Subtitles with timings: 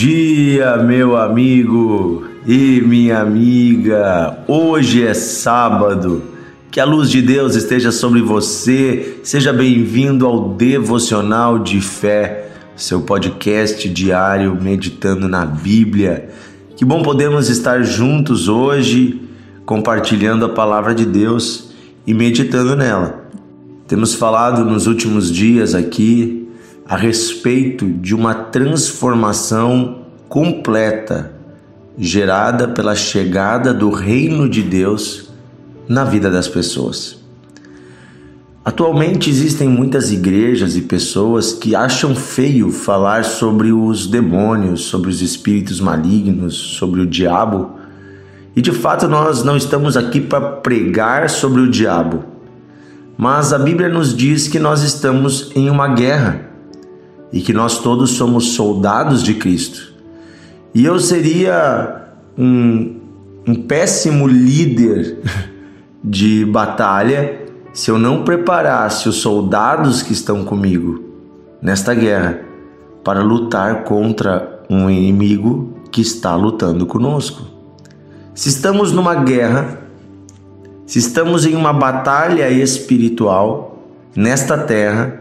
[0.00, 4.38] dia, meu amigo e minha amiga.
[4.48, 6.22] Hoje é sábado.
[6.70, 9.18] Que a luz de Deus esteja sobre você.
[9.22, 16.30] Seja bem-vindo ao Devocional de Fé, seu podcast diário meditando na Bíblia.
[16.78, 19.20] Que bom podemos estar juntos hoje,
[19.66, 21.74] compartilhando a palavra de Deus
[22.06, 23.28] e meditando nela.
[23.86, 26.39] Temos falado nos últimos dias aqui
[26.90, 31.32] a respeito de uma transformação completa
[31.96, 35.30] gerada pela chegada do reino de Deus
[35.88, 37.20] na vida das pessoas.
[38.64, 45.22] Atualmente existem muitas igrejas e pessoas que acham feio falar sobre os demônios, sobre os
[45.22, 47.70] espíritos malignos, sobre o diabo.
[48.56, 52.24] E de fato nós não estamos aqui para pregar sobre o diabo.
[53.16, 56.49] Mas a Bíblia nos diz que nós estamos em uma guerra
[57.32, 59.94] e que nós todos somos soldados de Cristo.
[60.74, 63.00] E eu seria um,
[63.46, 65.18] um péssimo líder
[66.02, 67.40] de batalha
[67.72, 71.04] se eu não preparasse os soldados que estão comigo
[71.62, 72.40] nesta guerra
[73.04, 77.44] para lutar contra um inimigo que está lutando conosco.
[78.34, 79.80] Se estamos numa guerra,
[80.86, 85.20] se estamos em uma batalha espiritual nesta terra,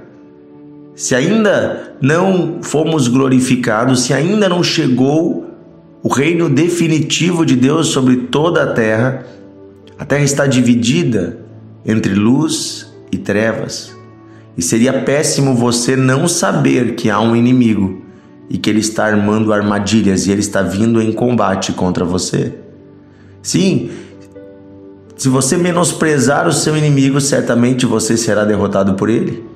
[0.99, 5.49] se ainda não fomos glorificados, se ainda não chegou
[6.03, 9.25] o reino definitivo de Deus sobre toda a terra,
[9.97, 11.39] a terra está dividida
[11.85, 13.95] entre luz e trevas.
[14.57, 18.01] E seria péssimo você não saber que há um inimigo
[18.49, 22.55] e que ele está armando armadilhas e ele está vindo em combate contra você.
[23.41, 23.89] Sim,
[25.15, 29.47] se você menosprezar o seu inimigo, certamente você será derrotado por ele.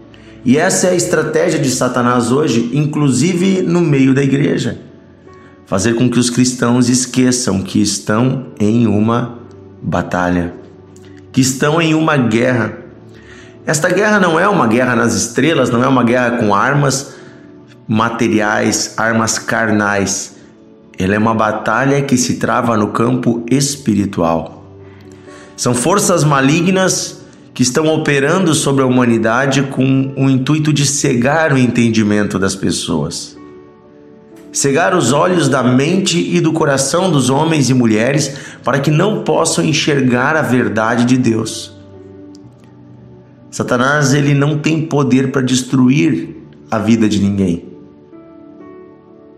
[0.46, 4.78] E essa é a estratégia de Satanás hoje, inclusive no meio da igreja.
[5.66, 9.40] Fazer com que os cristãos esqueçam que estão em uma
[9.82, 10.54] batalha,
[11.32, 12.78] que estão em uma guerra.
[13.66, 17.14] Esta guerra não é uma guerra nas estrelas, não é uma guerra com armas
[17.88, 20.36] materiais, armas carnais.
[21.00, 24.66] Ela é uma batalha que se trava no campo espiritual.
[25.56, 27.23] São forças malignas
[27.54, 33.38] que estão operando sobre a humanidade com o intuito de cegar o entendimento das pessoas.
[34.52, 39.24] Cegar os olhos da mente e do coração dos homens e mulheres para que não
[39.24, 41.74] possam enxergar a verdade de Deus.
[43.52, 46.36] Satanás ele não tem poder para destruir
[46.72, 47.66] a vida de ninguém.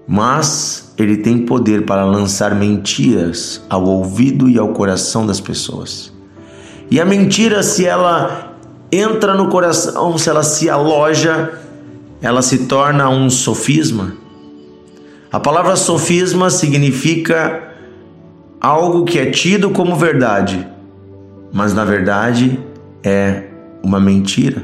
[0.08, 6.15] Mas ele tem poder para lançar mentiras ao ouvido e ao coração das pessoas.
[6.90, 8.56] E a mentira, se ela
[8.92, 11.60] entra no coração, se ela se aloja,
[12.22, 14.14] ela se torna um sofisma.
[15.32, 17.64] A palavra sofisma significa
[18.62, 20.66] algo que é tido como verdade,
[21.52, 22.60] mas na verdade
[23.04, 23.44] é
[23.84, 24.64] uma mentira.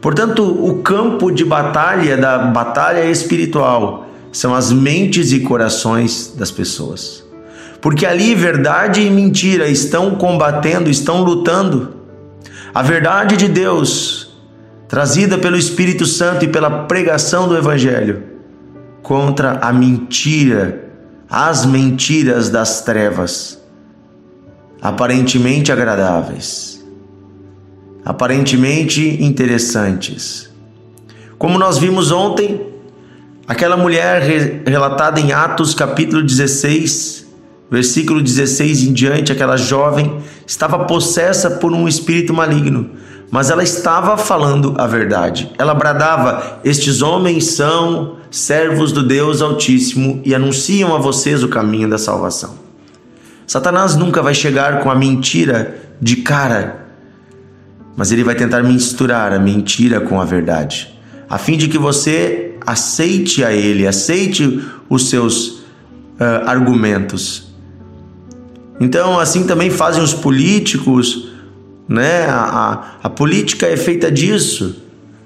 [0.00, 7.23] Portanto, o campo de batalha da batalha espiritual são as mentes e corações das pessoas
[7.84, 11.96] porque ali verdade e mentira estão combatendo, estão lutando.
[12.72, 14.40] A verdade de Deus,
[14.88, 18.22] trazida pelo Espírito Santo e pela pregação do Evangelho,
[19.02, 20.82] contra a mentira,
[21.28, 23.62] as mentiras das trevas,
[24.80, 26.82] aparentemente agradáveis,
[28.02, 30.48] aparentemente interessantes.
[31.36, 32.66] Como nós vimos ontem,
[33.46, 34.22] aquela mulher
[34.66, 37.23] relatada em Atos capítulo 16,
[37.70, 42.90] Versículo 16 em diante, aquela jovem estava possessa por um espírito maligno,
[43.30, 45.50] mas ela estava falando a verdade.
[45.58, 51.88] Ela bradava: Estes homens são servos do Deus Altíssimo e anunciam a vocês o caminho
[51.88, 52.54] da salvação.
[53.46, 56.86] Satanás nunca vai chegar com a mentira de cara,
[57.96, 62.56] mas ele vai tentar misturar a mentira com a verdade, a fim de que você
[62.66, 67.53] aceite a ele, aceite os seus uh, argumentos
[68.80, 71.28] então, assim também fazem os políticos,
[71.88, 72.26] né?
[72.26, 74.82] A, a, a, política é feita disso.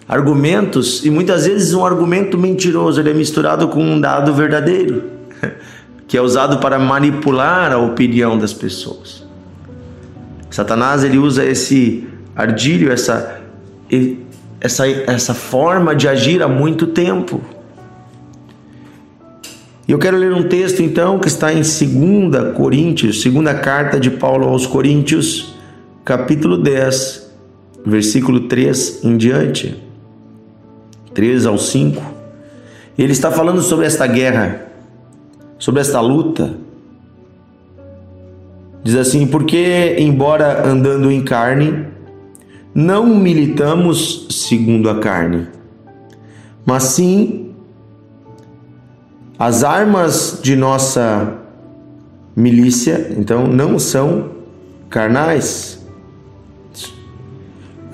[0.08, 5.04] Argumentos, e muitas vezes um argumento mentiroso ele é misturado com um dado verdadeiro,
[6.08, 9.26] que é usado para manipular a opinião das pessoas.
[10.50, 13.40] Satanás ele usa esse ardilho, essa,
[14.60, 17.40] essa, essa forma de agir há muito tempo.
[19.88, 24.10] E eu quero ler um texto então que está em 2 Coríntios, segunda carta de
[24.10, 25.54] Paulo aos Coríntios,
[26.04, 27.32] capítulo 10,
[27.84, 29.82] versículo 3 em diante.
[31.14, 32.00] 3 ao 5.
[32.98, 34.68] Ele está falando sobre esta guerra
[35.58, 36.54] sobre esta luta.
[38.82, 41.86] Diz assim: Porque, embora andando em carne,
[42.74, 45.48] não militamos segundo a carne,
[46.64, 47.47] mas sim
[49.38, 51.38] as armas de nossa
[52.34, 54.30] milícia, então, não são
[54.90, 55.78] carnais.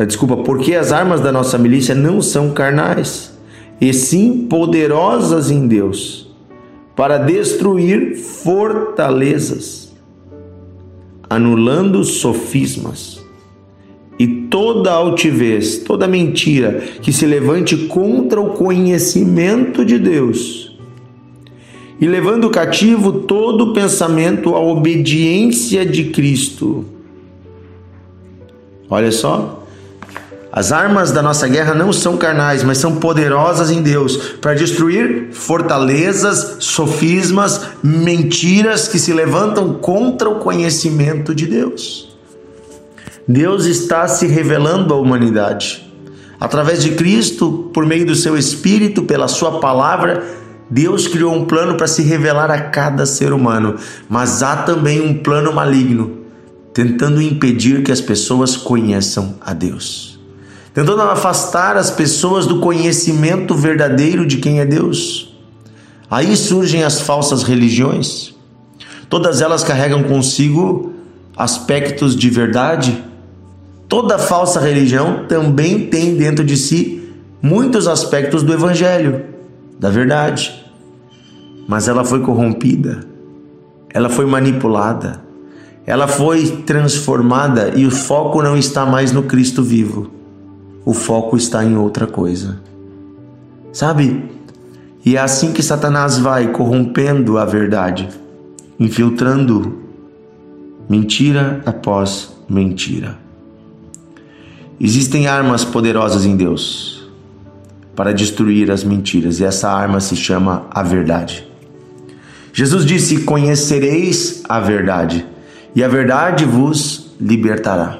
[0.07, 3.37] Desculpa, porque as armas da nossa milícia não são carnais,
[3.81, 6.35] e sim poderosas em Deus,
[6.97, 9.93] para destruir fortalezas,
[11.29, 13.23] anulando sofismas
[14.19, 20.74] e toda altivez, toda mentira que se levante contra o conhecimento de Deus,
[22.01, 26.85] e levando cativo todo pensamento à obediência de Cristo.
[28.91, 29.65] Olha só,
[30.53, 35.31] as armas da nossa guerra não são carnais, mas são poderosas em Deus para destruir
[35.33, 42.17] fortalezas, sofismas, mentiras que se levantam contra o conhecimento de Deus.
[43.27, 45.91] Deus está se revelando à humanidade.
[46.39, 50.23] Através de Cristo, por meio do seu Espírito, pela sua palavra,
[50.71, 53.77] Deus criou um plano para se revelar a cada ser humano,
[54.09, 56.19] mas há também um plano maligno,
[56.73, 60.15] tentando impedir que as pessoas conheçam a Deus
[60.75, 65.33] tentando afastar as pessoas do conhecimento verdadeiro de quem é Deus.
[66.11, 68.35] Aí surgem as falsas religiões.
[69.09, 70.93] Todas elas carregam consigo
[71.37, 73.05] aspectos de verdade.
[73.89, 77.09] Toda falsa religião também tem dentro de si
[77.41, 79.25] muitos aspectos do evangelho,
[79.79, 80.65] da verdade.
[81.67, 83.07] Mas ela foi corrompida,
[83.93, 85.23] ela foi manipulada,
[85.87, 90.15] ela foi transformada e o foco não está mais no Cristo vivo
[90.85, 92.61] o foco está em outra coisa.
[93.73, 94.25] Sabe?
[95.05, 98.09] E é assim que Satanás vai corrompendo a verdade,
[98.79, 99.81] infiltrando
[100.89, 103.19] mentira após mentira.
[104.79, 107.04] Existem armas poderosas em Deus
[107.95, 111.47] para destruir as mentiras, e essa arma se chama a verdade.
[112.53, 115.27] Jesus disse: Conhecereis a verdade,
[115.75, 117.99] e a verdade vos libertará.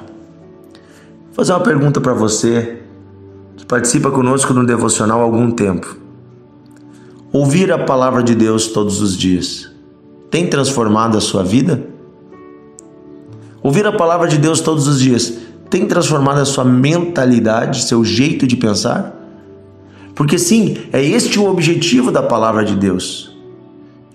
[1.25, 2.77] Vou fazer uma pergunta para você
[3.57, 5.97] que participa conosco no devocional há algum tempo.
[7.31, 9.69] Ouvir a palavra de Deus todos os dias
[10.31, 11.85] tem transformado a sua vida?
[13.63, 15.33] Ouvir a palavra de Deus todos os dias
[15.69, 19.14] tem transformado a sua mentalidade, seu jeito de pensar?
[20.15, 23.35] Porque sim, é este o objetivo da palavra de Deus.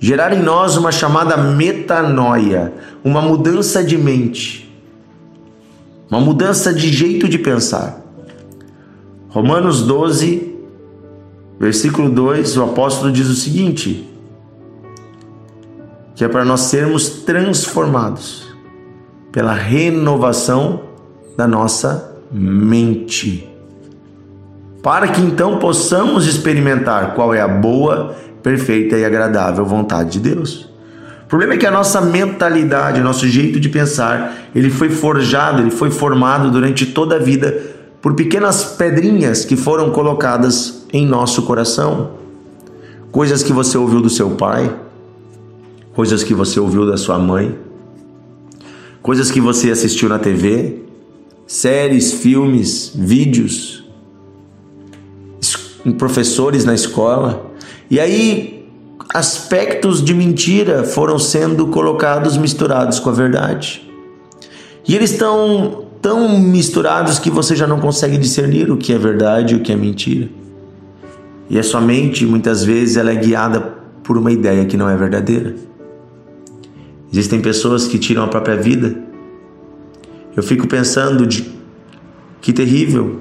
[0.01, 2.73] Gerar em nós uma chamada metanoia,
[3.05, 4.71] uma mudança de mente
[6.11, 8.03] uma mudança de jeito de pensar.
[9.29, 10.57] Romanos 12,
[11.59, 14.11] versículo 2, o apóstolo diz o seguinte:
[16.17, 18.49] que é para nós sermos transformados
[19.31, 20.83] pela renovação
[21.37, 23.49] da nossa mente,
[24.83, 30.71] para que então possamos experimentar qual é a boa, perfeita e agradável vontade de Deus.
[31.25, 35.71] O problema é que a nossa mentalidade, nosso jeito de pensar, ele foi forjado, ele
[35.71, 37.61] foi formado durante toda a vida
[38.03, 42.13] por pequenas pedrinhas que foram colocadas em nosso coração.
[43.13, 44.75] Coisas que você ouviu do seu pai,
[45.95, 47.57] coisas que você ouviu da sua mãe,
[49.03, 50.83] coisas que você assistiu na TV,
[51.47, 53.80] séries, filmes, vídeos,
[55.97, 57.51] professores na escola.
[57.91, 58.61] E aí
[59.13, 63.89] aspectos de mentira foram sendo colocados misturados com a verdade.
[64.87, 69.55] E eles estão tão misturados que você já não consegue discernir o que é verdade
[69.55, 70.29] e o que é mentira.
[71.49, 73.61] E a sua mente, muitas vezes, ela é guiada
[74.05, 75.57] por uma ideia que não é verdadeira.
[77.13, 78.97] Existem pessoas que tiram a própria vida.
[80.37, 81.51] Eu fico pensando de
[82.41, 83.21] que terrível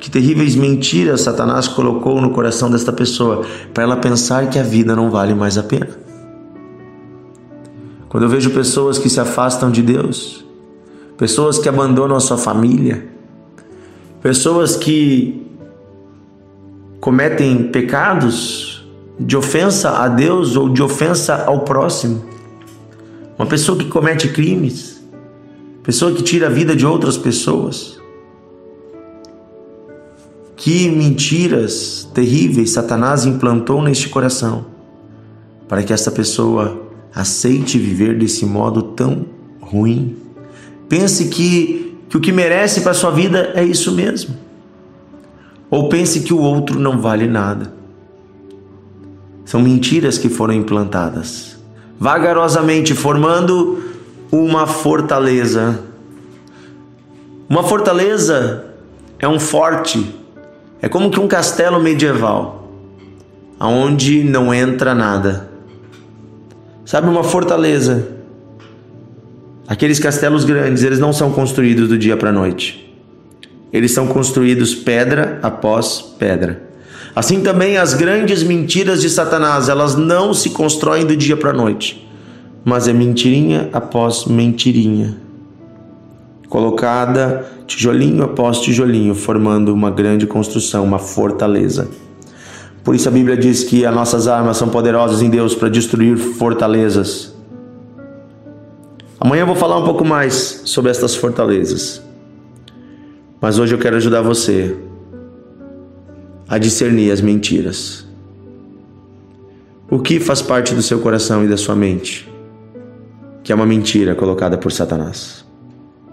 [0.00, 4.96] que terríveis mentiras Satanás colocou no coração desta pessoa para ela pensar que a vida
[4.96, 5.90] não vale mais a pena.
[8.08, 10.44] Quando eu vejo pessoas que se afastam de Deus,
[11.18, 13.08] pessoas que abandonam a sua família,
[14.22, 15.46] pessoas que
[16.98, 18.84] cometem pecados
[19.18, 22.24] de ofensa a Deus ou de ofensa ao próximo,
[23.38, 25.04] uma pessoa que comete crimes,
[25.82, 27.99] pessoa que tira a vida de outras pessoas,
[30.60, 34.66] que mentiras terríveis Satanás implantou neste coração
[35.66, 36.82] para que esta pessoa
[37.14, 39.24] aceite viver desse modo tão
[39.58, 40.18] ruim?
[40.86, 44.36] Pense que, que o que merece para sua vida é isso mesmo.
[45.70, 47.72] Ou pense que o outro não vale nada.
[49.46, 51.58] São mentiras que foram implantadas
[51.98, 53.82] vagarosamente, formando
[54.30, 55.80] uma fortaleza.
[57.48, 58.64] Uma fortaleza
[59.18, 60.19] é um forte,
[60.82, 62.70] é como que um castelo medieval,
[63.58, 65.50] aonde não entra nada.
[66.84, 68.08] Sabe, uma fortaleza.
[69.68, 72.92] Aqueles castelos grandes, eles não são construídos do dia para a noite.
[73.72, 76.70] Eles são construídos pedra após pedra.
[77.14, 81.52] Assim também as grandes mentiras de Satanás, elas não se constroem do dia para a
[81.52, 82.08] noite,
[82.64, 85.16] mas é mentirinha após mentirinha,
[86.50, 91.88] colocada tijolinho após tijolinho, formando uma grande construção, uma fortaleza.
[92.82, 96.16] Por isso a Bíblia diz que as nossas armas são poderosas em Deus para destruir
[96.16, 97.32] fortalezas.
[99.20, 102.02] Amanhã eu vou falar um pouco mais sobre estas fortalezas.
[103.40, 104.76] Mas hoje eu quero ajudar você
[106.48, 108.04] a discernir as mentiras.
[109.88, 112.28] O que faz parte do seu coração e da sua mente?
[113.44, 115.48] Que é uma mentira colocada por Satanás.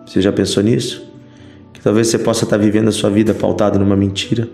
[0.07, 1.05] Você já pensou nisso?
[1.73, 4.47] Que talvez você possa estar vivendo a sua vida pautada numa mentira,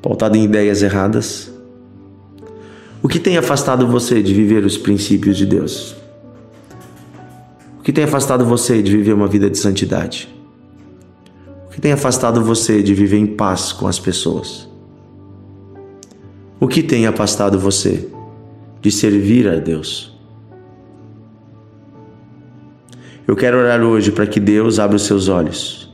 [0.00, 1.52] pautada em ideias erradas.
[3.02, 5.96] O que tem afastado você de viver os princípios de Deus?
[7.78, 10.32] O que tem afastado você de viver uma vida de santidade?
[11.72, 14.68] que tem afastado você de viver em paz com as pessoas?
[16.60, 18.08] O que tem afastado você
[18.80, 20.11] de servir a Deus?
[23.32, 25.90] Eu quero orar hoje para que Deus abra os seus olhos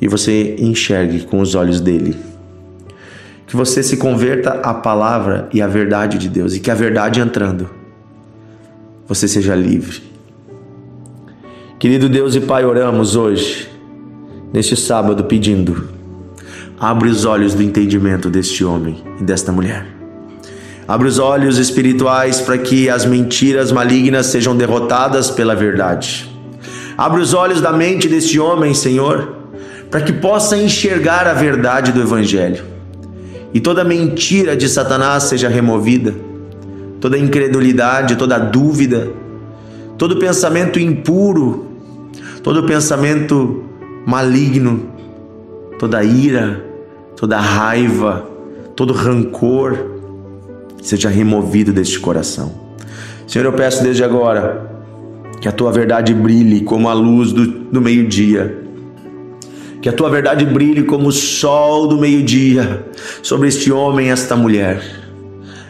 [0.00, 2.16] e você enxergue com os olhos dele.
[3.48, 7.18] Que você se converta à palavra e à verdade de Deus e que a verdade
[7.18, 7.68] entrando,
[9.08, 10.04] você seja livre.
[11.80, 13.68] Querido Deus e Pai, oramos hoje
[14.52, 15.88] neste sábado pedindo:
[16.78, 19.84] abre os olhos do entendimento deste homem e desta mulher.
[20.86, 26.30] Abre os olhos espirituais para que as mentiras malignas sejam derrotadas pela verdade.
[27.02, 29.34] Abre os olhos da mente deste homem, Senhor,
[29.90, 32.64] para que possa enxergar a verdade do Evangelho.
[33.52, 36.14] E toda mentira de Satanás seja removida,
[37.00, 39.10] toda incredulidade, toda dúvida,
[39.98, 41.66] todo pensamento impuro,
[42.40, 43.64] todo pensamento
[44.06, 44.86] maligno,
[45.80, 46.64] toda ira,
[47.16, 48.24] toda raiva,
[48.76, 49.76] todo rancor
[50.80, 52.52] seja removido deste coração.
[53.26, 54.70] Senhor, eu peço desde agora
[55.42, 58.62] que a tua verdade brilhe como a luz do, do meio-dia.
[59.82, 62.86] Que a tua verdade brilhe como o sol do meio-dia
[63.24, 64.80] sobre este homem e esta mulher.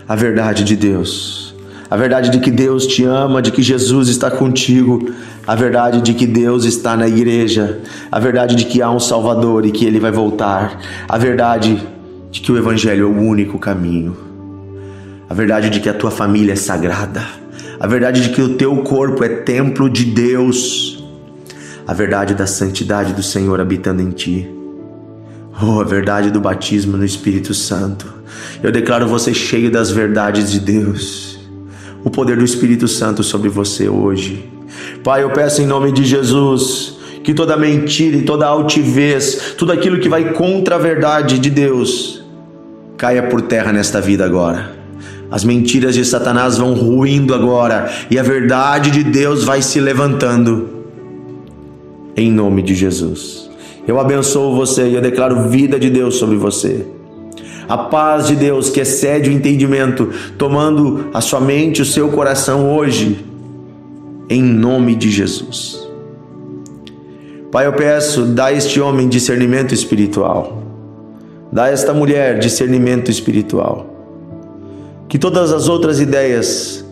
[0.07, 1.55] A verdade de Deus.
[1.88, 5.11] A verdade de que Deus te ama, de que Jesus está contigo,
[5.47, 9.64] a verdade de que Deus está na igreja, a verdade de que há um Salvador
[9.64, 11.83] e que ele vai voltar, a verdade
[12.31, 14.17] de que o Evangelho é o único caminho,
[15.31, 17.41] a verdade de que a tua família é sagrada,
[17.82, 21.04] a verdade de que o teu corpo é templo de Deus,
[21.84, 24.48] a verdade da santidade do Senhor habitando em ti.
[25.60, 28.06] Oh, a verdade do batismo no Espírito Santo.
[28.62, 31.40] Eu declaro você cheio das verdades de Deus.
[32.04, 34.52] O poder do Espírito Santo sobre você hoje
[35.02, 39.98] Pai, eu peço em nome de Jesus que toda mentira e toda altivez, tudo aquilo
[39.98, 42.24] que vai contra a verdade de Deus,
[42.96, 44.81] caia por terra nesta vida agora.
[45.32, 50.68] As mentiras de Satanás vão ruindo agora e a verdade de Deus vai se levantando.
[52.14, 53.50] Em nome de Jesus.
[53.88, 56.86] Eu abençoo você e eu declaro vida de Deus sobre você.
[57.66, 62.70] A paz de Deus que excede o entendimento, tomando a sua mente, o seu coração
[62.70, 63.24] hoje
[64.28, 65.82] em nome de Jesus.
[67.50, 70.62] Pai, eu peço, dá este homem discernimento espiritual,
[71.50, 73.91] dá esta mulher discernimento espiritual,
[75.12, 76.83] que todas as outras ideias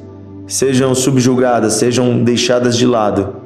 [0.47, 3.37] sejam subjugadas, sejam deixadas de lado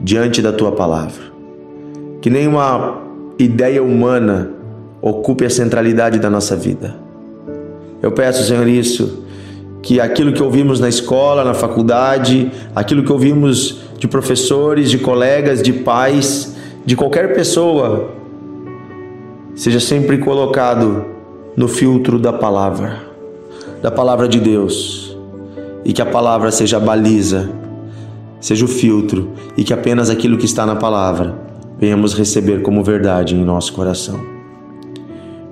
[0.00, 1.24] diante da tua palavra,
[2.22, 2.98] que nenhuma
[3.38, 4.52] ideia humana
[5.02, 6.96] ocupe a centralidade da nossa vida.
[8.00, 9.22] Eu peço, Senhor, isso
[9.82, 15.60] que aquilo que ouvimos na escola, na faculdade, aquilo que ouvimos de professores, de colegas,
[15.60, 18.12] de pais, de qualquer pessoa,
[19.54, 21.04] seja sempre colocado
[21.54, 23.09] no filtro da palavra,
[23.82, 25.16] da palavra de Deus,
[25.84, 27.50] e que a palavra seja a baliza,
[28.40, 31.38] seja o filtro, e que apenas aquilo que está na palavra
[31.78, 34.20] venhamos receber como verdade em nosso coração.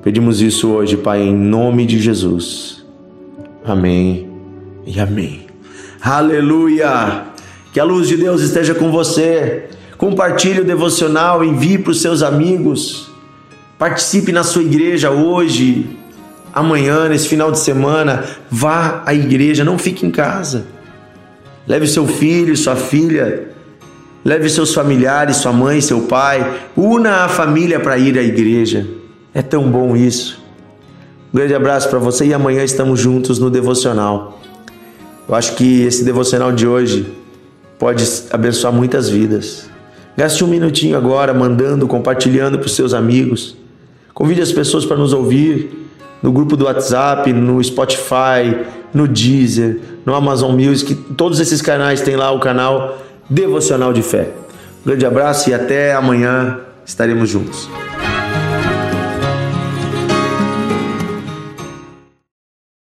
[0.02, 2.84] Pedimos isso hoje, Pai, em nome de Jesus.
[3.64, 4.28] Amém
[4.86, 5.46] e amém.
[6.00, 7.24] Aleluia!
[7.72, 9.68] Que a luz de Deus esteja com você.
[9.96, 13.10] Compartilhe o devocional, envie para os seus amigos.
[13.78, 15.97] Participe na sua igreja hoje.
[16.58, 20.66] Amanhã, nesse final de semana, vá à igreja, não fique em casa.
[21.66, 23.48] Leve seu filho, sua filha,
[24.24, 28.86] leve seus familiares, sua mãe, seu pai, una a família para ir à igreja.
[29.34, 30.42] É tão bom isso.
[31.32, 34.40] Um grande abraço para você e amanhã estamos juntos no devocional.
[35.28, 37.12] Eu acho que esse devocional de hoje
[37.78, 39.68] pode abençoar muitas vidas.
[40.16, 43.56] Gaste um minutinho agora mandando, compartilhando para os seus amigos.
[44.14, 45.87] Convide as pessoas para nos ouvir
[46.22, 50.94] no grupo do WhatsApp, no Spotify, no Deezer, no Amazon Music.
[50.94, 52.98] Todos esses canais têm lá o canal
[53.28, 54.30] Devocional de Fé.
[54.84, 57.68] Um grande abraço e até amanhã estaremos juntos.